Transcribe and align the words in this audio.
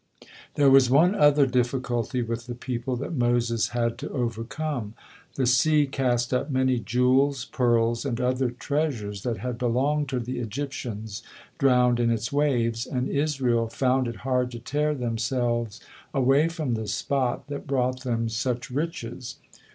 There 0.55 0.71
was 0.71 0.89
one 0.89 1.13
other 1.13 1.45
difficulty 1.45 2.23
with 2.23 2.47
the 2.47 2.55
people 2.55 2.95
that 2.95 3.13
Moses 3.13 3.67
had 3.67 3.99
to 3.99 4.09
overcome: 4.09 4.95
The 5.35 5.45
sea 5.45 5.85
cast 5.85 6.33
up 6.33 6.49
many 6.49 6.79
jewels, 6.79 7.45
pearls 7.45 8.03
and 8.03 8.19
other 8.19 8.49
treasures 8.49 9.21
that 9.21 9.37
had 9.37 9.59
belonged 9.59 10.09
to 10.09 10.19
the 10.19 10.39
Egyptians, 10.39 11.21
drowned 11.59 11.99
in 11.99 12.09
its 12.09 12.31
waves, 12.33 12.87
and 12.87 13.07
Israel 13.09 13.67
found 13.67 14.07
it 14.07 14.15
hard 14.25 14.49
to 14.53 14.59
tear 14.59 14.95
themselves 14.95 15.79
away 16.15 16.49
from 16.49 16.73
the 16.73 16.87
spot 16.87 17.45
that 17.49 17.67
brought 17.67 18.01
them 18.01 18.27
such 18.27 18.71
riches. 18.71 19.35